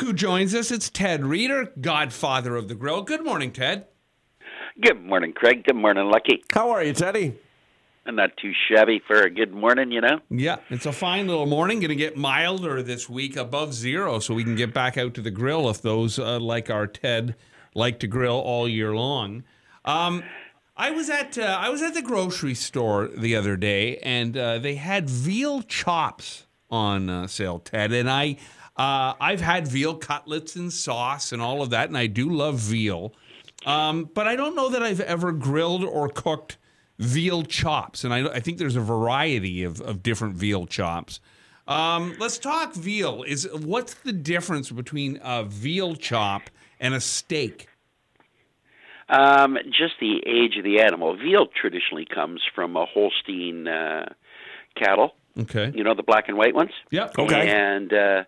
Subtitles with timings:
[0.00, 0.70] look who joins us.
[0.70, 3.02] It's Ted Reader, godfather of the grill.
[3.02, 3.86] Good morning, Ted.
[4.80, 5.64] Good morning, Craig.
[5.64, 6.42] Good morning, Lucky.
[6.52, 7.36] How are you, Teddy?
[8.06, 10.20] I'm not too shabby for a good morning, you know?
[10.30, 11.80] Yeah, it's a fine little morning.
[11.80, 15.20] Going to get milder this week, above zero, so we can get back out to
[15.20, 17.36] the grill if those uh, like our Ted
[17.74, 19.44] like to grill all year long.
[19.84, 20.24] Um,
[20.76, 24.58] I was at uh, I was at the grocery store the other day, and uh,
[24.58, 27.92] they had veal chops on uh, sale, Ted.
[27.92, 28.38] And I
[28.80, 32.58] uh, I've had veal cutlets and sauce and all of that, and I do love
[32.58, 33.12] veal.
[33.66, 36.56] Um, but I don't know that I've ever grilled or cooked
[36.98, 41.20] veal chops, and I, I think there's a variety of, of different veal chops.
[41.68, 43.22] Um, let's talk veal.
[43.22, 46.48] Is what's the difference between a veal chop
[46.80, 47.68] and a steak?
[49.10, 51.18] Um, just the age of the animal.
[51.18, 54.14] Veal traditionally comes from a Holstein uh,
[54.74, 55.16] cattle.
[55.38, 55.70] Okay.
[55.74, 56.70] You know the black and white ones.
[56.90, 57.10] Yeah.
[57.18, 57.46] Okay.
[57.46, 58.24] And uh,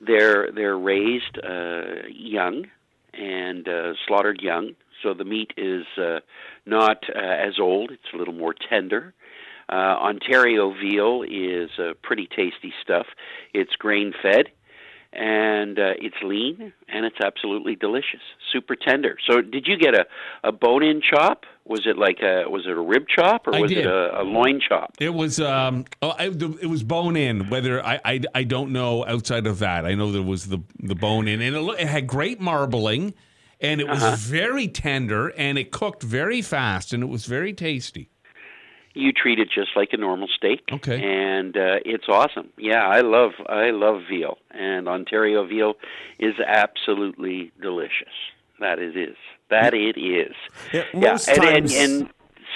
[0.00, 2.66] they're they're raised uh, young
[3.14, 6.20] and uh, slaughtered young, so the meat is uh,
[6.66, 7.90] not uh, as old.
[7.90, 9.14] It's a little more tender.
[9.68, 13.06] Uh, Ontario veal is uh, pretty tasty stuff.
[13.52, 14.50] It's grain fed
[15.12, 18.20] and uh, it's lean and it's absolutely delicious,
[18.52, 19.16] super tender.
[19.28, 20.06] So, did you get a
[20.44, 21.44] a bone in chop?
[21.64, 23.78] Was it like a was it a rib chop or I was did.
[23.78, 24.94] it a, a loin chop?
[25.00, 27.48] It was um oh, I, the- it was bone in.
[27.50, 29.84] Whether I, I I don't know outside of that.
[29.84, 33.14] I know there was the the bone in, and it, it had great marbling,
[33.60, 38.10] and it was very tender, and it cooked very fast, and it was very tasty.
[38.96, 40.62] You treat it just like a normal steak.
[40.72, 41.02] Okay.
[41.02, 42.48] And uh, it's awesome.
[42.56, 45.74] Yeah, I love I love veal, and Ontario veal
[46.18, 48.14] is absolutely delicious.
[48.58, 49.16] That it is.
[49.50, 50.34] That it is.
[50.72, 52.08] Yeah, Yeah, most and, and, times- and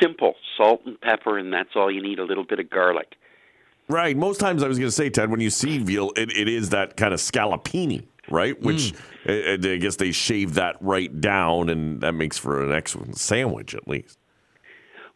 [0.00, 2.18] simple salt and pepper, and that's all you need.
[2.18, 3.14] A little bit of garlic.
[3.88, 4.16] Right.
[4.16, 6.70] Most times I was going to say, Ted, when you see veal, it, it is
[6.70, 8.60] that kind of scallopini, right?
[8.60, 8.92] Which
[9.26, 13.16] uh, uh, I guess they shave that right down, and that makes for an excellent
[13.16, 14.18] sandwich, at least.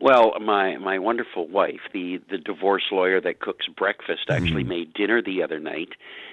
[0.01, 5.21] Well, my my wonderful wife, the the divorce lawyer that cooks breakfast, actually made dinner
[5.21, 5.91] the other night,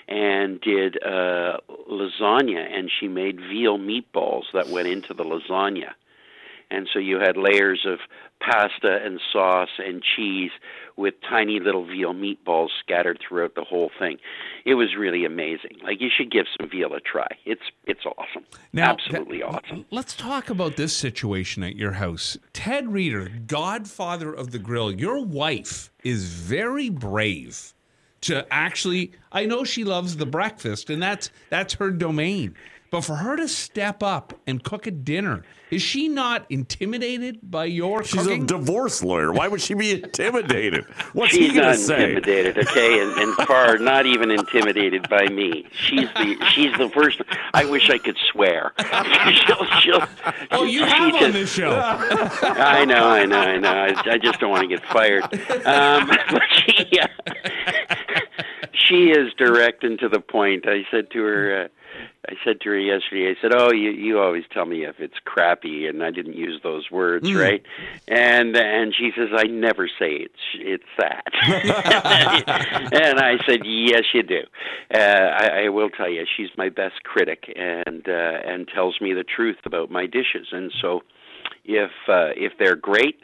[0.08, 1.58] and did uh,
[1.92, 5.92] lasagna, and she made veal meatballs that went into the lasagna,
[6.70, 8.00] and so you had layers of
[8.40, 10.52] pasta and sauce and cheese
[10.96, 14.18] with tiny little veal meatballs scattered throughout the whole thing.
[14.66, 15.78] It was really amazing.
[15.84, 17.28] Like you should give some veal a try.
[17.46, 18.46] It's it's awesome.
[18.74, 19.86] Now, Absolutely awesome.
[19.92, 22.38] Let's talk about this situation at your house.
[22.54, 27.74] Ted Reader, godfather of the grill, your wife is very brave
[28.22, 32.56] to actually I know she loves the breakfast and that's that's her domain.
[32.90, 37.66] But for her to step up and cook a dinner, is she not intimidated by
[37.66, 38.44] your She's cooking?
[38.44, 39.34] a divorce lawyer.
[39.34, 40.86] Why would she be intimidated?
[41.14, 41.96] What's She's he going not to say?
[41.96, 45.66] She's not intimidated, okay, and, and far not even intimidated by me.
[45.74, 47.22] She's the she's the first.
[47.54, 48.72] I wish I could swear.
[49.46, 50.08] she'll, she'll,
[50.52, 51.72] oh, you she have on this show.
[52.42, 53.70] I know, I know, I know.
[53.70, 55.24] I, I just don't want to get fired.
[55.66, 57.02] Um, but she,
[58.72, 60.66] she is direct and to the point.
[60.68, 61.68] I said to her, uh,
[62.28, 63.32] I said to her yesterday.
[63.32, 66.60] I said, "Oh, you you always tell me if it's crappy," and I didn't use
[66.62, 67.64] those words, right?
[68.08, 71.26] And and she says, "I never say it's it's that."
[72.94, 74.42] and I said, "Yes, you do."
[74.94, 79.14] Uh, I, I will tell you, she's my best critic, and uh, and tells me
[79.14, 81.04] the truth about my dishes, and so
[81.64, 83.22] if uh, if they're great,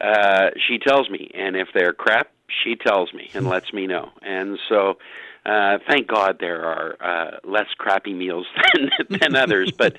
[0.00, 2.30] uh, she tells me, and if they're crap,
[2.64, 4.10] she tells me and lets me know.
[4.22, 4.98] And so,
[5.48, 9.72] uh, thank God there are uh, less crappy meals than than others.
[9.76, 9.96] But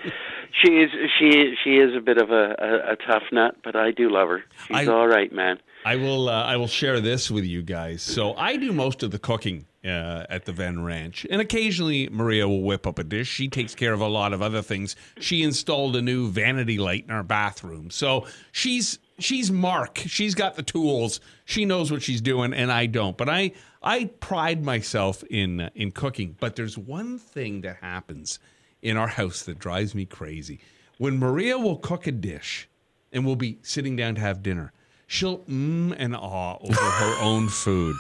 [0.62, 3.92] she is she she is a bit of a, a, a tough nut, but I
[3.92, 4.44] do love her.
[4.68, 5.60] She's I- all right, man.
[5.86, 6.28] I will.
[6.28, 8.02] Uh, I will share this with you guys.
[8.02, 12.50] So I do most of the cooking uh, at the Ven Ranch, and occasionally Maria
[12.50, 13.30] will whip up a dish.
[13.30, 14.98] She takes care of a lot of other things.
[15.22, 19.98] She installed a new vanity light in our bathroom, so she's she's Mark.
[19.98, 21.20] She's got the tools.
[21.46, 23.18] She knows what she's doing, and I don't.
[23.18, 26.36] But I I pride myself in uh, in cooking.
[26.40, 28.40] But there's one thing that happens
[28.82, 30.60] in our house that drives me crazy.
[30.98, 32.68] When Maria will cook a dish,
[33.12, 34.74] and we'll be sitting down to have dinner
[35.10, 37.98] she'll mm and ah over her own food.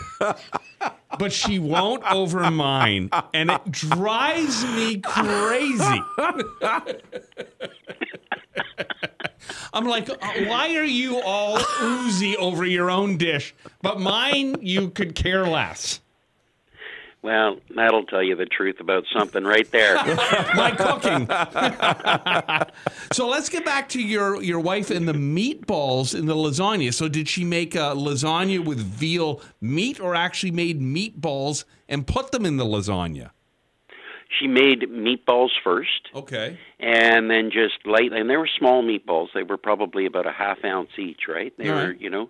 [1.17, 3.09] But she won't over mine.
[3.33, 6.01] And it drives me crazy.
[9.73, 10.15] I'm like, uh,
[10.45, 13.55] why are you all oozy over your own dish?
[13.81, 16.01] But mine, you could care less.
[17.21, 19.95] Well, that'll tell you the truth about something right there.
[20.55, 21.27] My cooking.
[23.11, 26.93] so let's get back to your, your wife and the meatballs in the lasagna.
[26.93, 32.31] So did she make a lasagna with veal meat or actually made meatballs and put
[32.31, 33.31] them in the lasagna?
[34.29, 36.57] She made meatballs first, Okay.
[36.79, 39.29] and then just lightly, And they were small meatballs.
[39.33, 41.51] They were probably about a half ounce each, right?
[41.57, 41.99] They All were, right.
[42.01, 42.29] you know,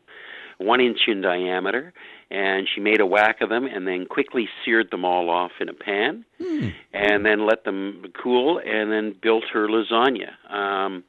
[0.57, 1.94] one inch in diameter.
[2.31, 5.68] And she made a whack of them, and then quickly seared them all off in
[5.68, 6.25] a pan,
[6.94, 10.30] and then let them cool, and then built her lasagna.
[10.54, 11.04] Um,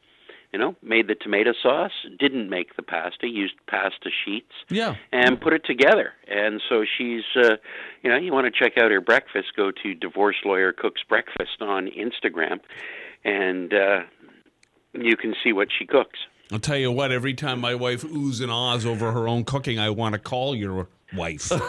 [0.52, 4.96] you know, made the tomato sauce, didn't make the pasta, used pasta sheets, Yeah.
[5.12, 6.12] and put it together.
[6.26, 7.56] And so she's, uh,
[8.02, 11.60] you know, you want to check out her breakfast, go to Divorce Lawyer Cooks Breakfast
[11.60, 12.58] on Instagram,
[13.24, 14.00] and uh,
[14.92, 16.18] you can see what she cooks.
[16.52, 19.78] I'll tell you what, every time my wife oohs and ahs over her own cooking,
[19.78, 21.52] I want to call your wife.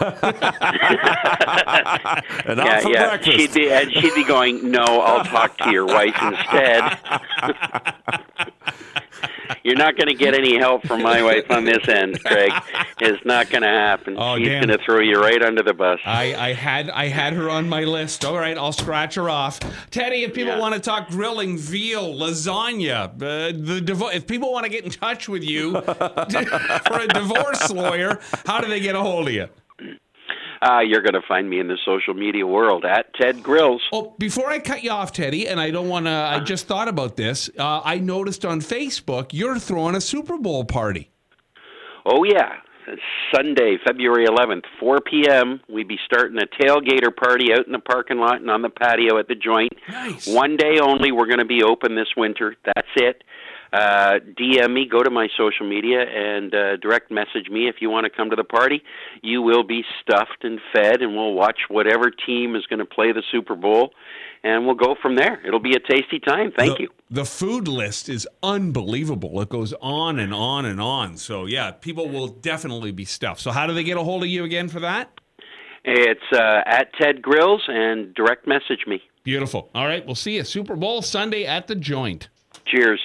[2.43, 3.09] And yeah, for yeah.
[3.09, 3.37] breakfast.
[3.37, 6.97] She'd be, and she'd be going, "No, I'll talk to your wife instead."
[9.63, 12.51] You're not going to get any help from my wife on this end, Craig.
[12.99, 14.15] It's not going to happen.
[14.17, 15.99] Oh, She's going to throw you right under the bus.
[16.05, 18.25] I, I had I had her on my list.
[18.25, 19.59] All right, I'll scratch her off.
[19.91, 20.59] Teddy, if people Yeah.
[20.59, 23.07] want to talk grilling, veal, lasagna, uh,
[23.55, 28.19] the divo- if people want to get in touch with you for a divorce lawyer,
[28.45, 29.47] how do they get a hold of you?
[30.63, 33.81] Uh, you're going to find me in the social media world at Ted Grills.
[33.91, 36.11] Oh, before I cut you off, Teddy, and I don't want to.
[36.11, 37.49] I just thought about this.
[37.57, 41.09] Uh, I noticed on Facebook you're throwing a Super Bowl party.
[42.05, 42.53] Oh yeah,
[42.87, 43.01] It's
[43.35, 45.61] Sunday, February 11th, 4 p.m.
[45.69, 49.19] We'd be starting a tailgater party out in the parking lot and on the patio
[49.19, 49.71] at the joint.
[49.89, 50.27] Nice.
[50.27, 51.11] One day only.
[51.11, 52.55] We're going to be open this winter.
[52.65, 53.23] That's it.
[53.73, 57.89] Uh, DM me, go to my social media, and uh, direct message me if you
[57.89, 58.83] want to come to the party.
[59.21, 63.13] You will be stuffed and fed, and we'll watch whatever team is going to play
[63.13, 63.93] the Super Bowl,
[64.43, 65.41] and we'll go from there.
[65.45, 66.51] It'll be a tasty time.
[66.51, 66.89] Thank the, you.
[67.09, 69.39] The food list is unbelievable.
[69.39, 71.15] It goes on and on and on.
[71.15, 73.39] So yeah, people will definitely be stuffed.
[73.39, 75.17] So how do they get a hold of you again for that?
[75.85, 79.01] It's uh, at Ted Grills, and direct message me.
[79.23, 79.69] Beautiful.
[79.73, 82.27] All right, we'll see you Super Bowl Sunday at the joint.
[82.65, 82.99] Cheers.